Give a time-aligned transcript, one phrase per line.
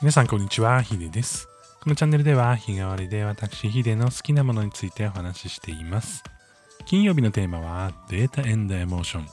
[0.00, 1.48] 皆さんこんにちは、ヒデです。
[1.82, 6.22] このチャンネルでは日替わりで私ヒデの好きなものについてお話ししています。
[6.86, 9.26] 金曜日のテーマはデータエンドエモーション。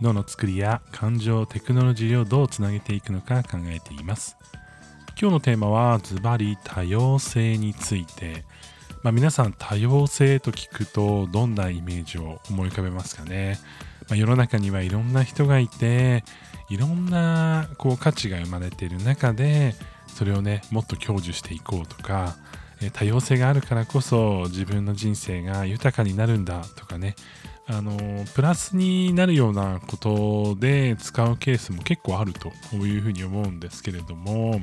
[0.00, 4.38] 脳の作りや感情、テクノロジーをどうつなげていくのか考えています。
[5.20, 8.44] 今日のテーマはズバリ多様性について。
[9.02, 13.58] まあ、皆さん多様性と聞くとどんなイメージを思い浮かべますかね、
[14.08, 16.24] まあ、世の中にはいろんな人がいて
[16.68, 19.74] いろんなこう価値が生まれている中で
[20.06, 22.36] それをねもっと享受していこうとか
[22.92, 27.14] 多様性があるからこそ自分の人生が豊かになるんだとかね。
[27.70, 34.62] あのプラスになるようなことで使うケースも結構あるというふうに思うんですけれども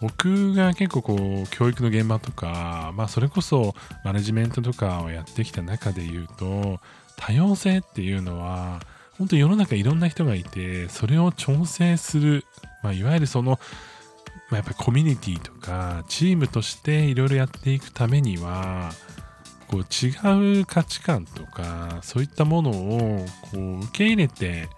[0.00, 6.78] 僕が結構こう教育の現場とか、まあ、それこそマネジメントとかをやってきた中で言うと
[7.16, 8.80] 多様性っていうのは
[9.18, 12.44] 本当世の中いろんな人がいてそれを調整する、
[12.82, 13.58] まあ、いわゆるその
[14.50, 18.90] まあ、やっぱりコミュニティとかチームとしていろいろやっていくためには
[19.68, 24.68] こう違う価値観とかそういったものをこう受け入れて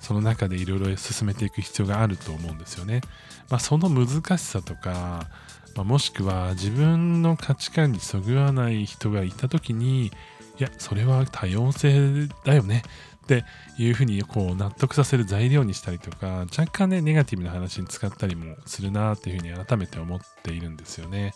[0.00, 3.02] その中でいろいろ進めていく必要があると思うんですよね。
[3.48, 5.28] まあ、その難しさとか、
[5.74, 10.10] まあ、もしくは自分の価値観にそぐわない人がいた時にい
[10.58, 12.82] やそれは多様性だよね
[13.24, 13.44] って
[13.78, 21.32] いうふうにこう納得させる材料にしたりとか若干ねネガティブな話に使ったりもするなっていうふうに改めて思っているんですよね。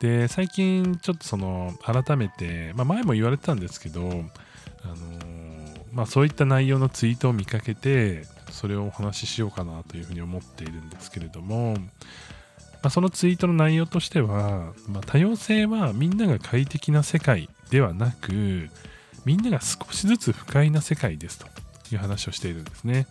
[0.00, 4.24] で最近ちょっとその改めて、まあ、前も言われてたんですけど
[4.82, 4.94] あの
[5.92, 11.76] まあ、そういった内容のツイートを見かけてそれをお話ししようかなというふうに思っているんですけれども、
[12.82, 18.70] まあ、そのツイートの内容としては、まあ、多様性はみんなが快適な世界ではなく
[19.24, 21.46] みんなが少しずつ不快な世界ですと
[21.92, 23.06] いう話をしているんですね。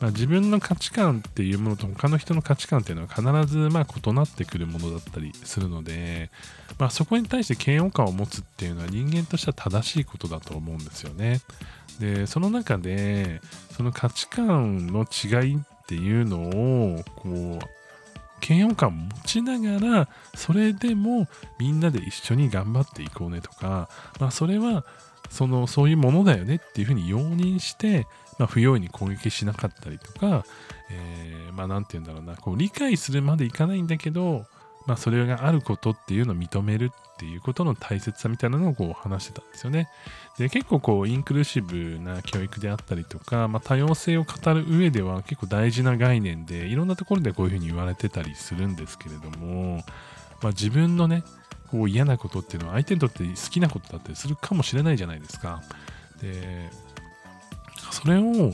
[0.00, 6.30] まあ、自分の価値観っていうものと他の人の価値観っていうのは必ずま異なってくるものだったりするので、
[6.78, 11.42] まあ、そこに対して嫌悪感を持つっていうのは人間としては正しいことだと思うんですよね。
[11.98, 13.42] でその中で
[13.76, 16.44] その価値観の違いっていうの
[16.96, 17.79] をこう
[18.46, 21.28] 嫌悪感を持ちながらそれでも
[21.58, 24.84] みんなで一緒に頑張っていこうねとか、まあ、それは
[25.30, 28.06] そのそういうものだよねっていうふうに容認して、
[28.38, 30.44] まあ、不用意に攻撃しなかったりとか、
[30.90, 34.44] えー、まあ何て言うんだろうなこう理解するまでいかないんだけど、
[34.86, 39.88] まあ、それがあることっていうのを認めるっていうことの大切さみたいなのをこう話してたんですよね。
[40.38, 49.84] で結構こうインクルーシブな教育であったりとか、まあ、多様性を語る上では結構大事な概念でいろんなところでこういうふうに言われてたりするんですけれども、
[50.40, 51.24] まあ、自分のね
[51.70, 55.62] こう嫌なことっていうのは相手にとって好きなことだったりするかもしれないじゃないですか。
[56.20, 56.70] で、
[57.90, 58.52] それを、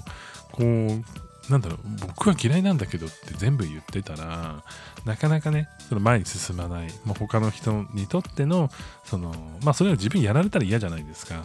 [0.53, 4.65] こう、なんだろう、僕は嫌いなんだけどって全部言ってたら、
[5.05, 8.71] なかなかね、その前に進まない、まあ、他の人にとっての、
[9.05, 11.45] その、まあそれは自分やられたら嫌じゃないですか。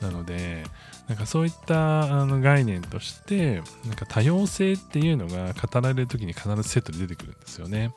[0.00, 0.64] なので、
[1.08, 7.92] なんかそういったあの概念として、なんか多様性っていうのが語られる時に必ずセットで出てくるんですよね。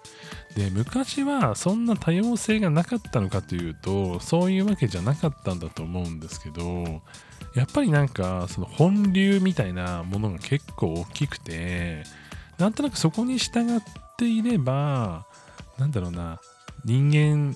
[0.55, 7.03] で、昔はそんな多様性がなかったのかというと、そういうわけじゃなかったんだと思うんですけど、
[7.55, 12.03] やっぱりなんかその本流みたいなものが結構大きくて、
[12.57, 13.81] なんとなくそこに従っ
[14.17, 15.25] ていれば、
[15.77, 16.39] なんだろうな、
[16.85, 17.55] 人間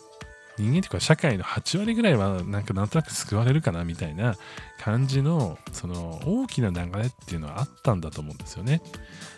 [0.57, 4.35] 人間というか社会の8割ぐらいはなんかなんとなく救われるかなみたいな
[4.79, 8.81] 感じのその大きな流れっていうのはあったんだと思うんですよね。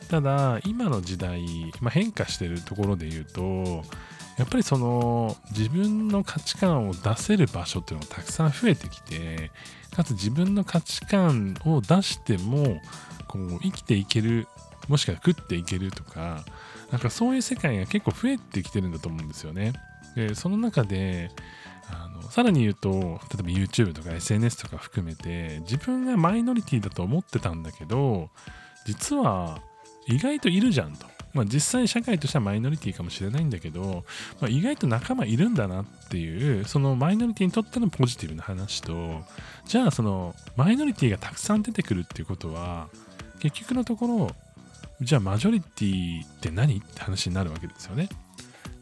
[0.10, 3.84] ただ今の時代、まあ、変化してるところで言うと
[4.40, 9.52] やっぱりその自分の価値観を出せる場所っていうのがたくさん増えてきて
[9.94, 12.80] かつ自分の価値観を出しても
[13.28, 14.48] こう生きていける
[14.88, 16.46] もしくは食っていけるとか
[16.90, 19.74] なんかそういう世界が結構増えてきてるんだと思うんですよね。
[20.16, 21.32] でその中で
[21.92, 28.30] あのさらに言うと例えば YouTube とか SNS とか含めて自分がマイノリティだと思ってたんだけど
[28.86, 29.60] 実は
[30.08, 31.19] 意外といるじゃんと。
[31.34, 34.04] まあ、実際社会としてはマイノリティかもしれないんだけど、
[34.42, 39.22] まあ、意外と仲間いるんだなっていうそのマイノリティにとってのポジティブな話と
[39.66, 42.88] じゃあそのマイノリティがたくさん出てくるっていうことは
[43.40, 44.32] 結局のところ
[45.02, 48.10] じゃあマジョリティって何って話になるわけですよね。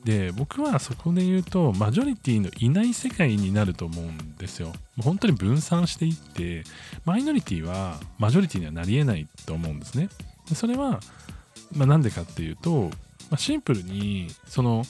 [0.03, 4.67] で僕はそこで言うとマジョリティのいない世界になると思うんですよ。
[4.67, 6.63] もう本当に分散していって
[7.03, 10.09] マイノリティはマジョリティにはなりえないと思うんですね。
[10.55, 10.99] それは、
[11.75, 12.89] まあ、なんでかっていうと、
[13.29, 14.83] まあ、シンプルにその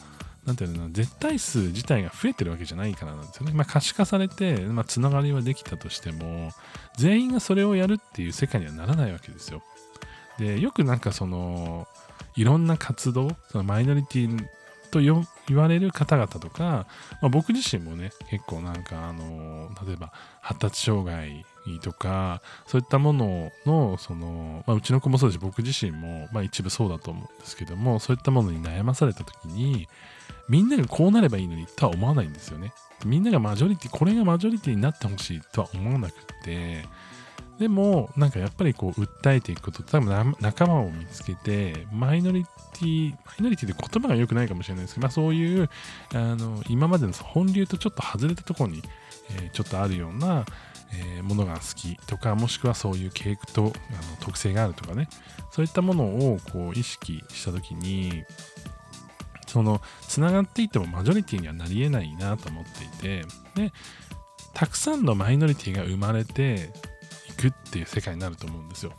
[0.48, 3.52] なんていうの絶対数自体が増えてるわけじゃないからなんですよね。
[3.54, 6.52] まあ、可視化されて、まあ、つながりはできたとしても、
[6.96, 9.62] 全員がそれをやるっていう世界にはならないわけですよ。
[10.40, 11.86] で、よくなんかその、
[12.38, 14.48] いろんな活動、そのマイノリティ
[14.90, 16.88] と言われる方々とか、
[17.22, 21.46] まあ、僕自身もね、結構なんか、あの、例えば発達障害
[21.80, 29.88] とか、そういったものの、その、まあ、うちの子もそうですし、僕自身も、まあ、一部そうだと思うんですけども、そういったものに悩まされた時に、
[30.50, 32.74] みんながこうなればいいのにとは思わないんですよね。
[33.06, 36.86] みんながマジョリティ、これがマジョリティになってほしいとは思わなくて、
[37.60, 45.70] でも、なんかやっぱりこう、訴えていくこと、多分仲間を見つけて、マイノリティ、マイノリティって言葉が良くないかもしれないですけど、まあそういう、
[46.14, 48.84] あの、今までの本流とちょっと外れたところに、
[49.42, 50.46] え、ちょっとあるような、
[50.94, 53.74] えー、ものが好きとか、もしくはそういう傾向とあの
[54.20, 55.10] 特性があるとかね、
[55.52, 58.24] そういったものをこう意識したときに、
[59.48, 63.26] その、つながっていてもマジョリティにはなり得ないなと思っていて、
[63.56, 63.74] で、
[64.54, 66.72] たくさんのマイノリティが生まれて
[67.30, 68.94] いくっていう世界になると思うんですよ。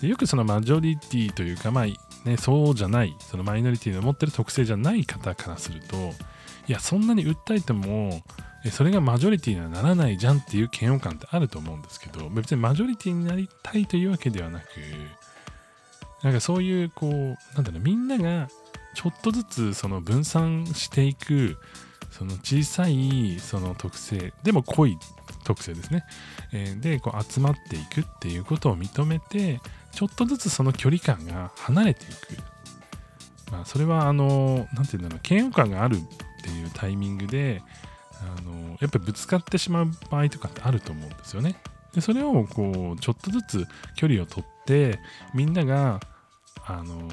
[0.00, 1.84] でよくそのマジョリティというか、まあ、
[2.28, 6.12] ね、そうじゃない、そのマイノリティの持ってる特性じゃない方からすると、
[6.68, 8.22] いや、そんなに訴えても、
[8.70, 14.64] それがマジョリティにはならないじゃんっていう嫌悪感ってあると思うんですけど、別にマジョリティになりたいというわけではなく、
[16.22, 18.48] なんかそういう、こう、なんだろう、みんなが
[18.94, 21.58] ちょっとずつその分散していく、
[22.10, 24.98] その小さいその特性、でも濃い
[25.44, 26.04] 特性ですね。
[26.52, 29.60] え、で、こう集まっていくっていうことを認めて、
[29.92, 32.12] ちょっとずつその距離感が離れていく。
[33.52, 36.00] まあ、それは、あの、なんていうんだろう、嫌悪感があるっ
[36.42, 37.62] ていうタイミングで、
[38.20, 41.56] あのやっぱりぶつかってしまう場合とかってあると思うんですよね。
[41.94, 43.66] でそれをこうちょっとずつ
[43.96, 44.98] 距離を取って
[45.34, 46.00] みんなが
[46.66, 47.08] あの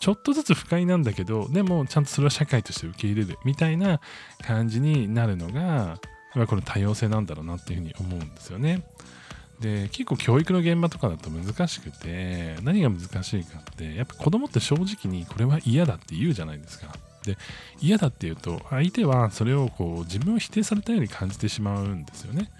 [0.00, 4.00] ちょっとずつ不快なんだけどでもちゃんとそれは社会として受け入れるみたいな
[4.42, 6.00] 感じになるのが
[6.46, 8.84] この多様性なんだろうなっていうふうに思うんですよね。
[9.60, 16.88] で結構教育の現場とかだと難しくて何が難しいかってやっぱ子供って正直にこれは嫌だって言うじゃないですか。
[17.24, 17.38] で
[17.80, 22.50] 嫌だっていうと相手はそれをこう自分を否定されたように感じてしまうんですよね。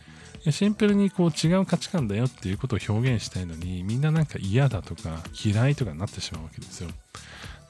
[0.50, 6.90] シンプルにこう違う価値観だよっていうことを表現したいのにみんななんか嫌だとか嫌いとかになってしまうわけですよ。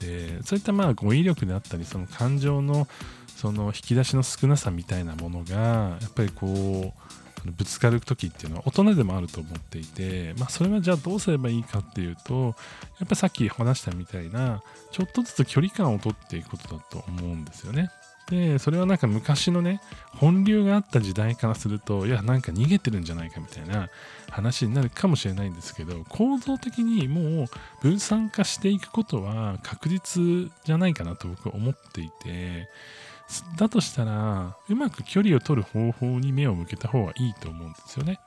[0.01, 2.89] でそういったまあ語彙力であったりその感情の
[3.37, 7.04] その引き出しの少なさみたいなものがやっぱりこう
[7.45, 12.55] ぶつかる時っていうのは大人でもあると思っていて、まあ、それはじゃあどうすればいいかっていうと
[12.99, 17.91] やっぱさっき話したみたいなちょっとずつ距離感をとっていくことだと思うんですよね。
[18.29, 19.81] で、それはなんか昔のね、
[20.17, 23.89] 本流があった時代からすると、いや、なんか逃げてるんじゃないかみたいな
[24.31, 27.47] 話になるかもしれないんですけど、構造的にもう
[27.83, 32.69] 分散化していくことは確実じゃないかなと僕は思っていて、
[33.57, 38.21] だとしたら、うまく距離を取る方法に目を向けた方がいいと思うんですよね。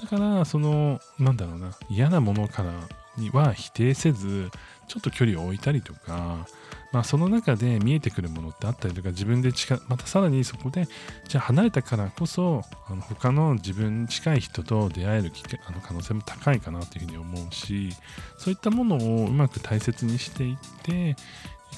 [0.00, 2.72] だから、その、なんだろうな、嫌なものから
[3.16, 4.50] には否定せず、
[4.88, 6.46] ちょっと距離を置いたりとか、
[6.92, 10.86] まあ、その中で見えてくるものってあったりとか、自分で近、またさらにそこで、
[11.26, 17.90] じゃあ離れたからこそ、あの他の自分近い人と出会える機会あの可能性も高いかなというふうに思うし、
[18.36, 21.16] そういったものをうまく大切にしていって、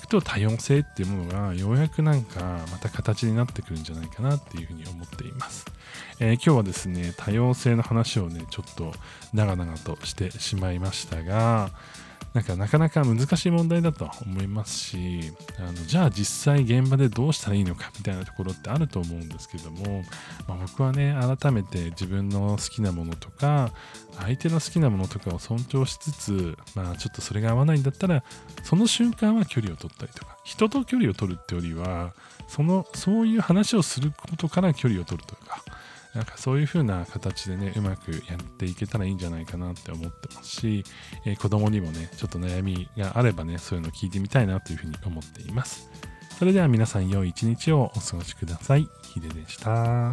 [0.00, 5.66] くと多様性っていうものがようやくなんかまた形になってくるんじゃないかなっていうふうに思っています。
[6.20, 8.92] えー、今日はですね、多様性の話をね、ちょっと
[9.32, 11.70] 長々としてしまいましたが、
[12.34, 20.02] なんかなかなか難しい問題だと思いますしあのじゃあ実際現場でどうしたらいいのかみたいなところってあると思うんですけども、
[20.48, 23.72] まあ、僕はね改めて自分の好きなものとか
[24.18, 28.24] 相手の好きなものとかを尊重しつつ、まあ、ちょっとそれが合わないんだったら
[28.64, 32.14] その瞬間は距離を取ったりとか人と距離を取るってよりは
[32.48, 35.42] そのそういう話をすることから距離を取るとか
[36.14, 40.84] なんかそういう風な形でね、うまくやっていけたらいいんじゃないかなって思ってますし、
[41.26, 45.90] えー、子供にもね、ちょっと悩みがあればね、そういうの聞いてみたいなという風に思っています。
[46.38, 48.88] それでは皆さん良い一日をお過ごしください。
[49.02, 50.12] ヒデでした。